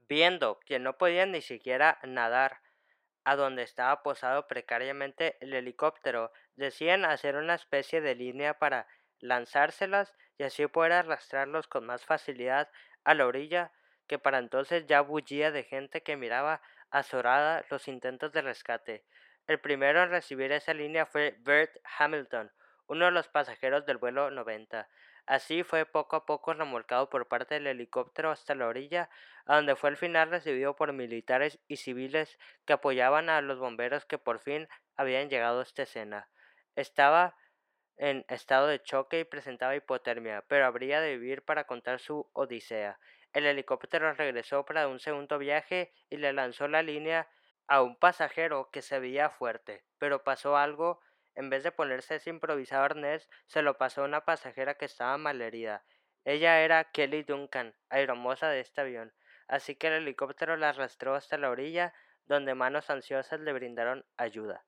Viendo 0.08 0.60
que 0.62 0.80
no 0.80 0.98
podían 0.98 1.32
ni 1.32 1.42
siquiera 1.42 2.00
nadar 2.04 2.62
a 3.27 3.36
donde 3.36 3.63
estaba 3.63 4.03
posado 4.03 4.48
precariamente 4.48 5.36
el 5.41 5.53
helicóptero, 5.53 6.31
decían 6.55 7.03
hacer 7.03 7.36
una 7.36 7.55
especie 7.55 8.00
de 8.00 8.15
línea 8.15 8.57
para 8.57 8.88
lanzárselas 9.19 10.13
y 10.38 10.43
así 10.43 10.65
poder 10.67 10.93
arrastrarlos 10.93 11.67
con 11.67 11.86
más 11.86 12.05
facilidad 12.05 12.69
a 13.03 13.13
la 13.15 13.25
orilla, 13.25 13.74
que 14.07 14.17
para 14.17 14.38
entonces 14.38 14.86
ya 14.88 15.01
bullía 15.01 15.51
de 15.51 15.65
gente 15.65 16.03
que 16.03 16.15
miraba 16.15 16.62
azorada 16.89 17.65
los 17.69 17.89
intentos 17.89 18.31
de 18.31 18.43
rescate. 18.43 19.03
El 19.46 19.60
primero 19.60 20.01
en 20.01 20.10
recibir 20.10 20.53
esa 20.53 20.74
línea 20.74 21.05
fue 21.05 21.36
Bert 21.39 21.75
Hamilton, 22.00 22.50
uno 22.88 23.05
de 23.07 23.12
los 23.12 23.27
pasajeros 23.27 23.86
del 23.86 23.98
vuelo 23.98 24.31
90. 24.31 24.88
Así 25.27 25.63
fue 25.63 25.86
poco 25.86 26.15
a 26.15 26.25
poco 26.25 26.53
remolcado 26.53 27.10
por 27.10 27.27
parte 27.27 27.55
del 27.55 27.67
helicóptero 27.67 28.31
hasta 28.31 28.55
la 28.55 28.67
orilla, 28.67 29.10
a 29.46 29.57
donde 29.57 29.75
fue 29.75 29.89
al 29.89 29.98
final 29.98 30.29
recibido 30.29 30.77
por 30.77 30.93
militares 30.93 31.60
y 31.67 31.75
civiles 31.75 32.39
que 32.65 32.72
apoyaban 32.72 33.29
a 33.29 33.41
los 33.41 33.60
bomberos 33.60 34.05
que 34.05 34.17
por 34.17 34.39
fin 34.39 34.69
habían 34.96 35.29
llegado 35.29 35.60
a 35.60 35.63
esta 35.63 35.84
escena. 35.84 36.29
Estaba 36.77 37.36
en 37.98 38.25
estado 38.29 38.67
de 38.67 38.81
choque 38.81 39.19
y 39.19 39.24
presentaba 39.25 39.75
hipotermia, 39.75 40.46
pero 40.48 40.65
habría 40.65 41.01
de 41.01 41.17
vivir 41.17 41.43
para 41.43 41.65
contar 41.65 42.00
su 42.00 42.29
odisea. 42.31 42.98
El 43.34 43.46
helicóptero 43.46 44.13
regresó 44.13 44.63
para 44.63 44.88
un 44.88 45.00
segundo 45.00 45.38
viaje 45.38 45.91
y 46.10 46.17
le 46.17 46.31
lanzó 46.31 46.69
la 46.69 46.84
línea 46.84 47.27
a 47.67 47.81
un 47.81 47.98
pasajero 47.98 48.69
que 48.72 48.81
se 48.81 49.00
veía 49.00 49.29
fuerte, 49.29 49.84
pero 49.98 50.24
pasó 50.24 50.55
algo 50.55 51.01
en 51.38 51.51
vez 51.51 51.63
de 51.63 51.72
ponerse 51.72 52.15
ese 52.15 52.32
improvisado 52.32 52.84
arnés, 52.84 53.29
se 53.46 53.62
lo 53.62 53.77
pasó 53.77 54.01
a 54.01 54.06
una 54.06 54.25
pasajera 54.25 54.74
que 54.74 54.86
estaba 54.86 55.17
malherida. 55.20 55.86
Ella 56.25 56.62
era 56.62 56.86
Kelly 56.86 57.22
Duncan, 57.22 57.75
aeromoza 57.89 58.50
de 58.50 58.60
este 58.60 58.82
avión, 58.82 59.13
así 59.48 59.75
que 59.75 59.88
el 59.88 59.94
helicóptero 59.94 60.58
la 60.58 60.70
arrastró 60.70 61.13
hasta 61.13 61.38
la 61.38 61.51
orilla, 61.51 61.94
donde 62.25 62.56
manos 62.56 62.89
ansiosas 62.89 63.39
le 63.39 63.53
brindaron 63.53 64.03
ayuda. 64.17 64.65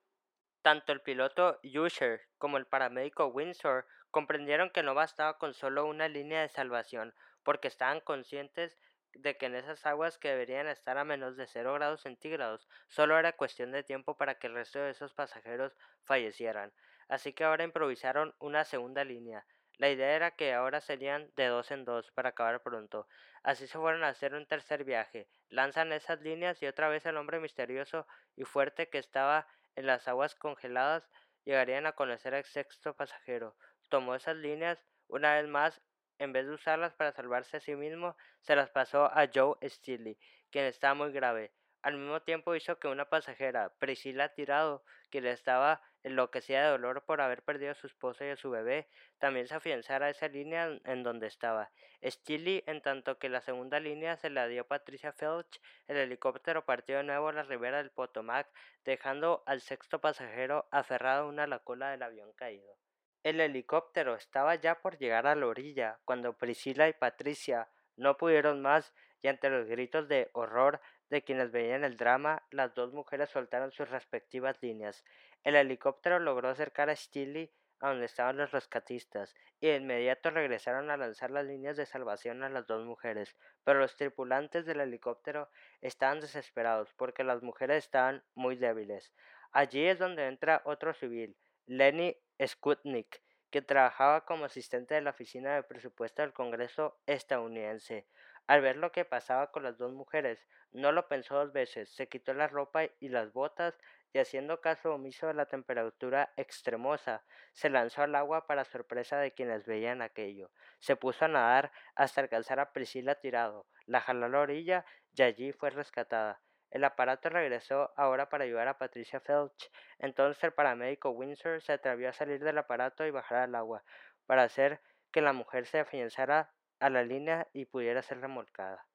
Tanto 0.62 0.92
el 0.92 1.00
piloto 1.00 1.58
Usher 1.64 2.28
como 2.38 2.56
el 2.56 2.66
paramédico 2.66 3.26
Windsor 3.26 3.86
comprendieron 4.12 4.70
que 4.70 4.84
no 4.84 4.94
bastaba 4.94 5.38
con 5.38 5.54
solo 5.54 5.86
una 5.86 6.06
línea 6.06 6.42
de 6.42 6.48
salvación, 6.48 7.14
porque 7.42 7.66
estaban 7.66 8.00
conscientes 8.00 8.78
de 9.14 9.36
que 9.36 9.46
en 9.46 9.54
esas 9.54 9.84
aguas 9.86 10.18
que 10.18 10.28
deberían 10.28 10.68
estar 10.68 10.98
a 10.98 11.04
menos 11.04 11.36
de 11.36 11.46
cero 11.46 11.74
grados 11.74 12.02
centígrados 12.02 12.68
solo 12.88 13.18
era 13.18 13.32
cuestión 13.32 13.72
de 13.72 13.82
tiempo 13.82 14.16
para 14.16 14.36
que 14.36 14.46
el 14.46 14.54
resto 14.54 14.78
de 14.78 14.90
esos 14.90 15.12
pasajeros 15.14 15.76
fallecieran. 16.04 16.72
Así 17.08 17.32
que 17.32 17.44
ahora 17.44 17.64
improvisaron 17.64 18.34
una 18.38 18.64
segunda 18.64 19.04
línea. 19.04 19.44
La 19.78 19.88
idea 19.88 20.14
era 20.14 20.30
que 20.30 20.52
ahora 20.52 20.80
serían 20.80 21.30
de 21.36 21.46
dos 21.46 21.70
en 21.70 21.84
dos 21.84 22.12
para 22.12 22.28
acabar 22.28 22.62
pronto. 22.62 23.08
Así 23.42 23.66
se 23.66 23.78
fueron 23.78 24.04
a 24.04 24.08
hacer 24.08 24.34
un 24.34 24.46
tercer 24.46 24.84
viaje. 24.84 25.26
Lanzan 25.48 25.92
esas 25.92 26.20
líneas 26.20 26.62
y 26.62 26.66
otra 26.66 26.88
vez 26.88 27.06
el 27.06 27.16
hombre 27.16 27.40
misterioso 27.40 28.06
y 28.36 28.44
fuerte 28.44 28.90
que 28.90 28.98
estaba 28.98 29.46
en 29.76 29.86
las 29.86 30.06
aguas 30.06 30.34
congeladas 30.34 31.08
llegarían 31.44 31.86
a 31.86 31.92
conocer 31.92 32.34
al 32.34 32.44
sexto 32.44 32.94
pasajero. 32.94 33.56
Tomó 33.88 34.14
esas 34.14 34.36
líneas 34.36 34.84
una 35.08 35.34
vez 35.34 35.48
más 35.48 35.80
en 36.20 36.32
vez 36.32 36.46
de 36.46 36.52
usarlas 36.52 36.94
para 36.94 37.12
salvarse 37.12 37.56
a 37.56 37.60
sí 37.60 37.74
mismo, 37.74 38.14
se 38.40 38.54
las 38.54 38.70
pasó 38.70 39.06
a 39.06 39.28
Joe 39.34 39.56
Steele, 39.68 40.18
quien 40.50 40.66
estaba 40.66 40.94
muy 40.94 41.12
grave. 41.12 41.50
Al 41.82 41.96
mismo 41.96 42.20
tiempo 42.20 42.54
hizo 42.54 42.78
que 42.78 42.88
una 42.88 43.08
pasajera, 43.08 43.72
Priscilla 43.78 44.28
Tirado, 44.34 44.84
que 45.10 45.22
le 45.22 45.30
estaba 45.32 45.80
enloquecida 46.02 46.64
de 46.64 46.70
dolor 46.72 47.06
por 47.06 47.22
haber 47.22 47.42
perdido 47.42 47.72
a 47.72 47.74
su 47.74 47.86
esposa 47.86 48.26
y 48.26 48.28
a 48.28 48.36
su 48.36 48.50
bebé, 48.50 48.86
también 49.18 49.48
se 49.48 49.54
afianzara 49.54 50.06
a 50.06 50.10
esa 50.10 50.28
línea 50.28 50.78
en 50.84 51.02
donde 51.02 51.26
estaba. 51.26 51.70
Steele, 52.04 52.64
en 52.66 52.82
tanto 52.82 53.18
que 53.18 53.30
la 53.30 53.40
segunda 53.40 53.80
línea 53.80 54.18
se 54.18 54.28
la 54.28 54.46
dio 54.46 54.66
Patricia 54.66 55.12
Felch, 55.12 55.58
el 55.88 55.96
helicóptero 55.96 56.66
partió 56.66 56.98
de 56.98 57.04
nuevo 57.04 57.28
a 57.28 57.32
la 57.32 57.44
ribera 57.44 57.78
del 57.78 57.90
Potomac, 57.90 58.46
dejando 58.84 59.42
al 59.46 59.62
sexto 59.62 60.02
pasajero 60.02 60.68
aferrado 60.70 61.24
a 61.24 61.28
una 61.28 61.46
la 61.46 61.60
cola 61.60 61.90
del 61.90 62.02
avión 62.02 62.32
caído. 62.34 62.76
El 63.22 63.38
helicóptero 63.40 64.14
estaba 64.14 64.54
ya 64.54 64.80
por 64.80 64.96
llegar 64.96 65.26
a 65.26 65.34
la 65.34 65.46
orilla 65.46 65.98
cuando 66.06 66.38
Priscila 66.38 66.88
y 66.88 66.94
Patricia 66.94 67.68
no 67.96 68.16
pudieron 68.16 68.62
más 68.62 68.94
y 69.20 69.28
ante 69.28 69.50
los 69.50 69.66
gritos 69.68 70.08
de 70.08 70.30
horror 70.32 70.80
de 71.10 71.22
quienes 71.22 71.50
veían 71.50 71.84
el 71.84 71.98
drama, 71.98 72.46
las 72.50 72.72
dos 72.74 72.94
mujeres 72.94 73.28
soltaron 73.28 73.72
sus 73.72 73.90
respectivas 73.90 74.56
líneas. 74.62 75.04
El 75.44 75.54
helicóptero 75.56 76.18
logró 76.18 76.48
acercar 76.48 76.88
a 76.88 76.96
Steele 76.96 77.52
a 77.80 77.88
donde 77.88 78.06
estaban 78.06 78.38
los 78.38 78.52
rescatistas 78.52 79.34
y 79.60 79.66
de 79.66 79.76
inmediato 79.76 80.30
regresaron 80.30 80.90
a 80.90 80.96
lanzar 80.96 81.30
las 81.30 81.44
líneas 81.44 81.76
de 81.76 81.84
salvación 81.84 82.42
a 82.42 82.48
las 82.48 82.66
dos 82.66 82.86
mujeres, 82.86 83.36
pero 83.64 83.80
los 83.80 83.96
tripulantes 83.96 84.64
del 84.64 84.80
helicóptero 84.80 85.50
estaban 85.82 86.20
desesperados 86.20 86.94
porque 86.94 87.24
las 87.24 87.42
mujeres 87.42 87.84
estaban 87.84 88.22
muy 88.34 88.56
débiles. 88.56 89.12
Allí 89.52 89.86
es 89.86 89.98
donde 89.98 90.26
entra 90.26 90.62
otro 90.64 90.94
civil, 90.94 91.36
Lenny 91.66 92.16
Skutnik, 92.46 93.22
que 93.50 93.62
trabajaba 93.62 94.24
como 94.24 94.44
asistente 94.44 94.94
de 94.94 95.00
la 95.02 95.10
Oficina 95.10 95.54
de 95.54 95.62
Presupuesto 95.62 96.22
del 96.22 96.32
Congreso 96.32 96.98
estadounidense. 97.06 98.06
Al 98.46 98.62
ver 98.62 98.76
lo 98.76 98.92
que 98.92 99.04
pasaba 99.04 99.50
con 99.50 99.62
las 99.62 99.78
dos 99.78 99.92
mujeres, 99.92 100.46
no 100.72 100.92
lo 100.92 101.08
pensó 101.08 101.36
dos 101.36 101.52
veces, 101.52 101.94
se 101.94 102.08
quitó 102.08 102.32
la 102.32 102.48
ropa 102.48 102.84
y 102.98 103.08
las 103.08 103.32
botas 103.32 103.78
y 104.12 104.18
haciendo 104.18 104.60
caso 104.60 104.94
omiso 104.94 105.26
de 105.26 105.34
la 105.34 105.46
temperatura 105.46 106.32
extremosa, 106.36 107.24
se 107.52 107.70
lanzó 107.70 108.02
al 108.02 108.14
agua 108.14 108.46
para 108.46 108.64
sorpresa 108.64 109.18
de 109.18 109.32
quienes 109.32 109.66
veían 109.66 110.02
aquello. 110.02 110.50
Se 110.80 110.96
puso 110.96 111.24
a 111.24 111.28
nadar 111.28 111.70
hasta 111.94 112.20
alcanzar 112.20 112.58
a 112.58 112.72
Priscila 112.72 113.16
tirado, 113.16 113.66
la 113.86 114.00
jaló 114.00 114.26
a 114.26 114.28
la 114.28 114.40
orilla 114.40 114.84
y 115.14 115.22
allí 115.22 115.52
fue 115.52 115.70
rescatada. 115.70 116.40
El 116.70 116.84
aparato 116.84 117.28
regresó 117.28 117.92
ahora 117.96 118.28
para 118.28 118.44
ayudar 118.44 118.68
a 118.68 118.78
Patricia 118.78 119.20
Felch. 119.20 119.70
Entonces 119.98 120.42
el 120.44 120.52
paramédico 120.52 121.10
Windsor 121.10 121.60
se 121.62 121.72
atrevió 121.72 122.08
a 122.08 122.12
salir 122.12 122.42
del 122.42 122.58
aparato 122.58 123.04
y 123.06 123.10
bajar 123.10 123.38
al 123.38 123.54
agua, 123.54 123.82
para 124.26 124.44
hacer 124.44 124.80
que 125.10 125.20
la 125.20 125.32
mujer 125.32 125.66
se 125.66 125.80
afianzara 125.80 126.52
a 126.78 126.90
la 126.90 127.02
línea 127.02 127.48
y 127.52 127.66
pudiera 127.66 128.02
ser 128.02 128.20
remolcada. 128.20 128.86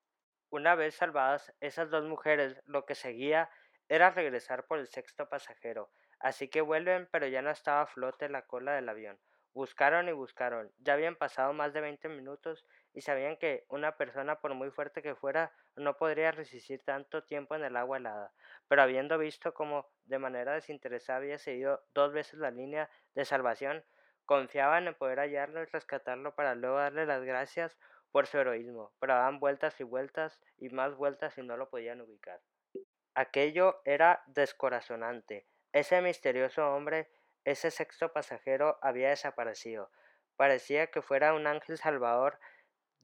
Una 0.49 0.75
vez 0.75 0.95
salvadas 0.95 1.53
esas 1.59 1.89
dos 1.89 2.05
mujeres, 2.05 2.57
lo 2.65 2.85
que 2.85 2.95
seguía 2.95 3.49
era 3.89 4.11
regresar 4.11 4.65
por 4.65 4.79
el 4.79 4.87
sexto 4.87 5.27
pasajero, 5.27 5.91
así 6.19 6.47
que 6.47 6.61
vuelven 6.61 7.07
pero 7.11 7.27
ya 7.27 7.41
no 7.41 7.51
estaba 7.51 7.81
a 7.81 7.87
flote 7.87 8.29
la 8.29 8.43
cola 8.43 8.73
del 8.73 8.89
avión. 8.89 9.19
Buscaron 9.53 10.09
y 10.09 10.11
buscaron. 10.11 10.71
Ya 10.79 10.93
habían 10.93 11.15
pasado 11.15 11.53
más 11.53 11.73
de 11.73 11.81
veinte 11.81 12.09
minutos 12.09 12.65
y 12.93 13.01
sabían 13.01 13.37
que 13.37 13.65
una 13.69 13.95
persona, 13.95 14.39
por 14.39 14.53
muy 14.53 14.69
fuerte 14.69 15.01
que 15.01 15.15
fuera, 15.15 15.53
no 15.75 15.97
podría 15.97 16.31
resistir 16.31 16.83
tanto 16.83 17.23
tiempo 17.23 17.55
en 17.55 17.63
el 17.63 17.75
agua 17.75 17.97
helada. 17.97 18.33
Pero 18.67 18.81
habiendo 18.81 19.17
visto 19.17 19.53
cómo 19.53 19.89
de 20.05 20.19
manera 20.19 20.53
desinteresada 20.53 21.19
había 21.19 21.37
seguido 21.37 21.83
dos 21.93 22.13
veces 22.13 22.39
la 22.39 22.51
línea 22.51 22.89
de 23.13 23.25
salvación, 23.25 23.83
confiaban 24.25 24.87
en 24.87 24.95
poder 24.95 25.19
hallarlo 25.19 25.61
y 25.61 25.65
rescatarlo 25.65 26.35
para 26.35 26.55
luego 26.55 26.77
darle 26.77 27.05
las 27.05 27.23
gracias 27.23 27.77
por 28.11 28.27
su 28.27 28.37
heroísmo. 28.37 28.93
Pero 28.99 29.13
daban 29.13 29.39
vueltas 29.39 29.79
y 29.79 29.83
vueltas 29.83 30.39
y 30.57 30.69
más 30.69 30.95
vueltas 30.95 31.37
y 31.37 31.43
no 31.43 31.57
lo 31.57 31.69
podían 31.69 32.01
ubicar. 32.01 32.41
Aquello 33.13 33.81
era 33.85 34.23
descorazonante. 34.27 35.47
Ese 35.71 36.01
misterioso 36.01 36.73
hombre 36.73 37.09
ese 37.45 37.69
sexto 37.69 38.11
pasajero 38.11 38.79
había 38.81 39.09
desaparecido. 39.09 39.91
Parecía 40.35 40.87
que 40.87 41.03
fuera 41.03 41.33
un 41.33 41.45
ángel 41.45 41.77
salvador 41.77 42.39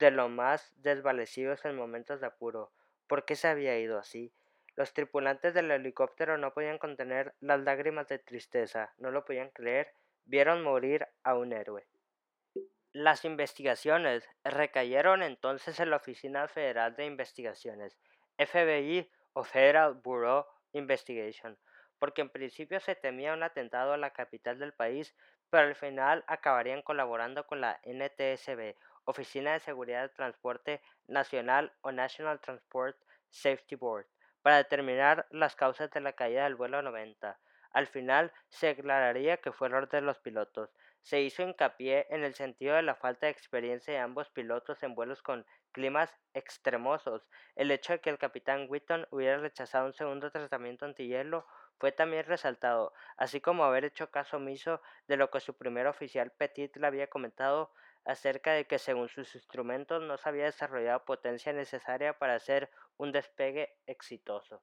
de 0.02 0.10
los 0.10 0.28
más 0.28 0.74
desvalecidos 0.82 1.64
en 1.64 1.76
momentos 1.76 2.20
de 2.20 2.26
apuro. 2.26 2.72
¿Por 3.06 3.24
qué 3.24 3.36
se 3.36 3.46
había 3.46 3.78
ido 3.78 3.98
así? 3.98 4.32
Los 4.74 4.92
tripulantes 4.92 5.54
del 5.54 5.70
helicóptero 5.70 6.38
no 6.38 6.52
podían 6.52 6.78
contener 6.78 7.34
las 7.40 7.60
lágrimas 7.60 8.08
de 8.08 8.18
tristeza, 8.18 8.92
no 8.98 9.12
lo 9.12 9.24
podían 9.24 9.50
creer, 9.50 9.94
vieron 10.24 10.64
morir 10.64 11.06
a 11.22 11.36
un 11.36 11.52
héroe. 11.52 11.86
Las 12.92 13.24
investigaciones 13.24 14.28
recayeron 14.42 15.22
entonces 15.22 15.78
en 15.78 15.90
la 15.90 15.96
Oficina 15.96 16.48
Federal 16.48 16.96
de 16.96 17.06
Investigaciones, 17.06 17.96
FBI 18.38 19.08
o 19.34 19.44
Federal 19.44 19.94
Bureau 19.94 20.46
Investigation, 20.72 21.56
porque 22.00 22.22
en 22.22 22.30
principio 22.30 22.80
se 22.80 22.96
temía 22.96 23.34
un 23.34 23.44
atentado 23.44 23.92
a 23.92 23.98
la 23.98 24.10
capital 24.10 24.58
del 24.58 24.72
país, 24.72 25.14
pero 25.48 25.68
al 25.68 25.76
final 25.76 26.24
acabarían 26.26 26.82
colaborando 26.82 27.46
con 27.46 27.60
la 27.60 27.78
NTSB, 27.84 28.74
Oficina 29.04 29.52
de 29.52 29.60
Seguridad 29.60 30.02
de 30.02 30.08
Transporte 30.10 30.82
Nacional 31.06 31.72
o 31.80 31.92
National 31.92 32.40
Transport 32.40 32.96
Safety 33.30 33.76
Board, 33.76 34.06
para 34.42 34.56
determinar 34.58 35.26
las 35.30 35.56
causas 35.56 35.90
de 35.90 36.00
la 36.00 36.12
caída 36.12 36.44
del 36.44 36.56
vuelo 36.56 36.82
90. 36.82 37.38
Al 37.72 37.86
final 37.86 38.32
se 38.48 38.70
aclararía 38.70 39.38
que 39.38 39.52
fue 39.52 39.68
error 39.68 39.88
de 39.88 40.02
los 40.02 40.18
pilotos. 40.18 40.70
se 41.00 41.20
hizo 41.20 41.42
hincapié 41.42 42.06
en 42.10 42.22
el 42.22 42.34
sentido 42.34 42.76
de 42.76 42.82
la 42.82 42.94
falta 42.94 43.26
de 43.26 43.32
experiencia 43.32 43.92
de 43.92 43.98
ambos 43.98 44.30
pilotos 44.30 44.82
en 44.84 44.94
vuelos 44.94 45.20
con 45.20 45.44
climas 45.72 46.14
extremosos. 46.32 47.26
El 47.56 47.70
hecho 47.72 47.94
de 47.94 48.00
que 48.00 48.10
el 48.10 48.18
capitán 48.18 48.66
Whitton 48.68 49.08
hubiera 49.10 49.38
rechazado 49.38 49.86
un 49.86 49.94
segundo 49.94 50.30
tratamiento 50.30 50.84
antihielo 50.84 51.44
fue 51.78 51.90
también 51.90 52.24
resaltado, 52.26 52.92
así 53.16 53.40
como 53.40 53.64
haber 53.64 53.84
hecho 53.84 54.10
caso 54.10 54.36
omiso 54.36 54.80
de 55.08 55.16
lo 55.16 55.30
que 55.30 55.40
su 55.40 55.56
primer 55.56 55.88
oficial 55.88 56.30
Petit 56.30 56.76
le 56.76 56.86
había 56.86 57.08
comentado 57.08 57.72
acerca 58.04 58.52
de 58.52 58.66
que 58.66 58.78
según 58.78 59.08
sus 59.08 59.34
instrumentos 59.34 60.02
no 60.02 60.16
se 60.16 60.28
había 60.28 60.44
desarrollado 60.44 61.04
potencia 61.04 61.52
necesaria 61.52 62.18
para 62.18 62.34
hacer 62.34 62.70
un 62.96 63.12
despegue 63.12 63.76
exitoso. 63.86 64.62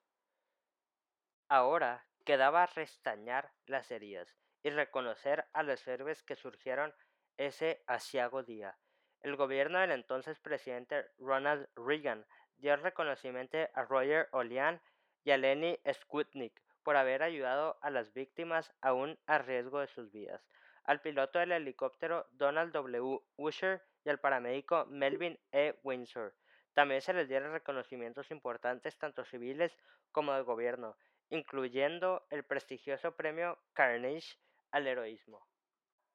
Ahora 1.48 2.06
quedaba 2.26 2.66
restañar 2.68 3.52
las 3.66 3.90
heridas 3.92 4.36
y 4.62 4.70
reconocer 4.70 5.46
a 5.54 5.64
los 5.64 5.88
héroes 5.88 6.22
que 6.24 6.36
surgieron 6.36 6.94
ese 7.38 7.82
asiago 7.88 8.44
día. 8.44 8.78
El 9.22 9.36
gobierno 9.36 9.80
del 9.80 9.92
entonces 9.92 10.40
presidente 10.40 11.06
Ronald 11.18 11.68
Reagan 11.76 12.26
dio 12.58 12.76
reconocimiento 12.76 13.58
a 13.74 13.84
Roger 13.84 14.28
Olian 14.32 14.82
y 15.24 15.32
a 15.32 15.38
Lenny 15.38 15.80
Skutnik 15.92 16.62
por 16.84 16.96
haber 16.96 17.24
ayudado 17.24 17.78
a 17.82 17.90
las 17.90 18.14
víctimas 18.14 18.74
aún 18.82 19.18
a 19.26 19.38
riesgo 19.38 19.80
de 19.80 19.88
sus 19.88 20.12
vidas, 20.12 20.46
al 20.90 21.02
piloto 21.02 21.38
del 21.38 21.52
helicóptero 21.52 22.26
Donald 22.32 22.74
W. 22.74 23.20
Usher 23.38 23.84
y 24.04 24.10
al 24.10 24.20
paramédico 24.20 24.88
Melvin 24.88 25.40
E. 25.52 25.76
Windsor. 25.84 26.34
También 26.74 27.02
se 27.02 27.14
les 27.14 27.30
dieron 27.30 27.52
reconocimientos 27.52 28.32
importantes 28.32 28.98
tanto 28.98 29.24
civiles 29.24 29.72
como 30.12 30.34
de 30.34 30.42
gobierno, 30.42 30.98
incluyendo 31.30 32.26
el 32.32 32.44
prestigioso 32.44 33.16
premio 33.16 33.60
Carnegie 33.74 34.40
al 34.72 34.88
heroísmo. 34.88 35.46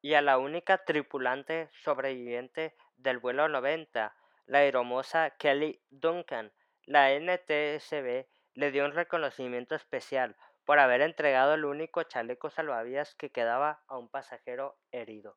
Y 0.03 0.15
a 0.15 0.23
la 0.23 0.39
única 0.39 0.79
tripulante 0.79 1.71
sobreviviente 1.85 2.75
del 2.97 3.19
vuelo 3.19 3.49
90, 3.49 4.13
la 4.47 4.65
hermosa 4.65 5.31
Kelly 5.39 5.81
Duncan, 5.89 6.53
la 6.87 7.17
NTSB 7.17 8.27
le 8.55 8.73
dio 8.73 8.85
un 8.85 8.93
reconocimiento 8.93 9.77
especial 9.77 10.35
por 10.65 10.79
haber 10.79 11.03
entregado 11.03 11.55
el 11.55 11.65
único 11.65 12.03
chaleco 12.03 12.51
salvavidas 12.51 13.15
que 13.15 13.31
quedaba 13.31 13.83
a 13.87 13.99
un 13.99 14.09
pasajero 14.09 14.77
herido. 14.93 15.37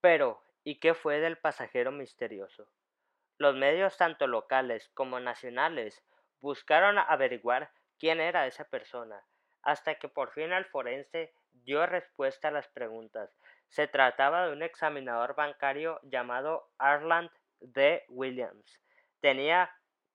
Pero, 0.00 0.40
¿y 0.62 0.78
qué 0.78 0.94
fue 0.94 1.20
del 1.20 1.38
pasajero 1.38 1.90
misterioso? 1.90 2.68
Los 3.38 3.56
medios 3.56 3.96
tanto 3.96 4.26
locales 4.26 4.88
como 4.94 5.20
nacionales 5.20 6.04
buscaron 6.40 6.98
averiguar 6.98 7.70
quién 7.98 8.20
era 8.20 8.46
esa 8.46 8.64
persona, 8.64 9.24
hasta 9.62 9.96
que 9.96 10.08
por 10.08 10.30
fin 10.32 10.52
el 10.52 10.64
forense 10.66 11.34
dio 11.52 11.84
respuesta 11.86 12.48
a 12.48 12.52
las 12.52 12.68
preguntas. 12.68 13.36
Se 13.68 13.88
trataba 13.88 14.46
de 14.46 14.52
un 14.52 14.62
examinador 14.62 15.34
bancario 15.34 16.00
llamado 16.04 16.70
Arland 16.78 17.30
D. 17.60 18.04
Williams. 18.08 18.80
Tenía 19.20 19.70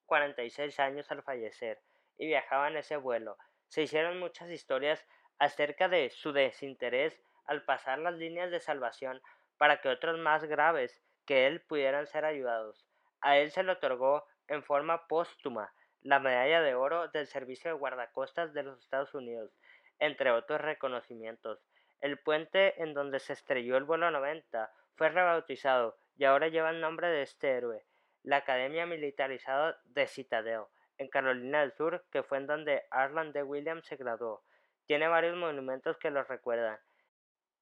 46 0.05 0.79
años 0.79 1.11
al 1.11 1.23
fallecer 1.23 1.81
y 2.17 2.27
viajaba 2.27 2.69
en 2.69 2.77
ese 2.77 2.97
vuelo. 2.97 3.37
Se 3.71 3.83
hicieron 3.83 4.19
muchas 4.19 4.49
historias 4.49 5.07
acerca 5.39 5.87
de 5.87 6.09
su 6.09 6.33
desinterés 6.33 7.17
al 7.45 7.63
pasar 7.63 7.99
las 7.99 8.15
líneas 8.15 8.51
de 8.51 8.59
salvación 8.59 9.21
para 9.57 9.79
que 9.79 9.87
otros 9.87 10.19
más 10.19 10.43
graves 10.43 11.01
que 11.25 11.47
él 11.47 11.61
pudieran 11.61 12.05
ser 12.05 12.25
ayudados. 12.25 12.85
A 13.21 13.37
él 13.37 13.49
se 13.49 13.63
le 13.63 13.71
otorgó 13.71 14.25
en 14.49 14.61
forma 14.61 15.07
póstuma 15.07 15.73
la 16.01 16.19
medalla 16.19 16.59
de 16.61 16.75
oro 16.75 17.07
del 17.07 17.27
Servicio 17.27 17.71
de 17.71 17.77
Guardacostas 17.77 18.53
de 18.53 18.63
los 18.63 18.77
Estados 18.81 19.13
Unidos, 19.13 19.53
entre 19.99 20.31
otros 20.31 20.59
reconocimientos. 20.59 21.63
El 22.01 22.19
puente 22.19 22.83
en 22.83 22.93
donde 22.93 23.19
se 23.19 23.31
estrelló 23.31 23.77
el 23.77 23.85
vuelo 23.85 24.11
90 24.11 24.69
fue 24.95 25.07
rebautizado 25.07 25.97
y 26.17 26.25
ahora 26.25 26.49
lleva 26.49 26.71
el 26.71 26.81
nombre 26.81 27.07
de 27.07 27.21
este 27.21 27.51
héroe, 27.51 27.85
la 28.23 28.37
Academia 28.37 28.85
Militarizada 28.85 29.79
de 29.85 30.07
Citadel, 30.07 30.63
en 31.01 31.07
Carolina 31.07 31.61
del 31.61 31.73
Sur, 31.73 32.05
que 32.11 32.21
fue 32.21 32.37
en 32.37 32.45
donde 32.45 32.83
Arland 32.91 33.33
D. 33.33 33.41
Williams 33.41 33.87
se 33.87 33.95
graduó. 33.95 34.43
Tiene 34.85 35.07
varios 35.07 35.35
monumentos 35.35 35.97
que 35.97 36.11
lo 36.11 36.23
recuerdan. 36.23 36.77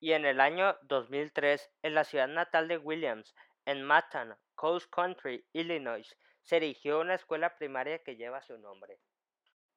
Y 0.02 0.12
en 0.12 0.26
el 0.26 0.42
año 0.42 0.78
2003, 0.82 1.72
en 1.84 1.96
la 1.96 2.04
ciudad 2.04 2.28
natal 2.28 2.68
de 2.68 2.78
Williams, 2.78 3.34
en 3.66 3.82
Matton, 3.82 4.36
Coast 4.56 4.94
Country, 4.94 5.46
Illinois, 5.54 6.18
se 6.44 6.58
erigió 6.58 7.00
una 7.00 7.16
escuela 7.16 7.56
primaria 7.56 8.04
que 8.04 8.18
lleva 8.18 8.42
su 8.42 8.58
nombre. 8.58 9.00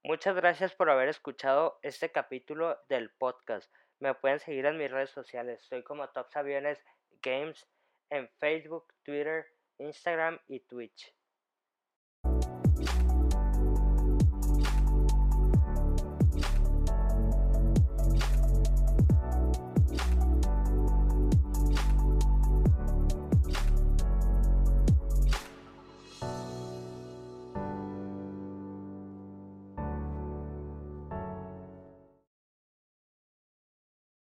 Muchas 0.03 0.35
gracias 0.35 0.75
por 0.75 0.91
haber 0.91 1.09
escuchado 1.09 1.79
este 1.83 2.11
capítulo 2.11 2.81
del 2.89 3.11
podcast. 3.11 3.73
Me 4.01 4.13
pueden 4.15 4.41
seguir 4.41 4.67
en 4.67 4.77
mis 4.77 4.91
redes 4.91 5.11
sociales. 5.11 5.63
Soy 5.63 5.85
como 5.85 6.09
Tops 6.09 6.37
Aviones 6.37 6.83
Games 7.23 7.65
en 8.11 8.29
Facebook, 8.41 8.93
Twitter, 9.05 9.47
Instagram 9.79 10.41
y 10.49 10.59
Twitch. 10.61 11.15